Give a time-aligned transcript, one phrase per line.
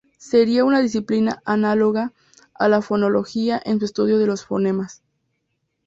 [0.17, 2.11] Sería una disciplina análoga
[2.55, 5.03] a la fonología en su estudio de los fonemas.